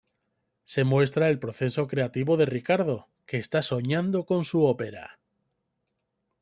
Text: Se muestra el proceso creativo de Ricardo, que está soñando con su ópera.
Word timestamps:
Se 0.65 0.83
muestra 0.83 1.29
el 1.29 1.37
proceso 1.37 1.85
creativo 1.87 2.35
de 2.35 2.47
Ricardo, 2.47 3.07
que 3.27 3.37
está 3.37 3.61
soñando 3.61 4.25
con 4.25 4.45
su 4.45 4.63
ópera. 4.63 5.19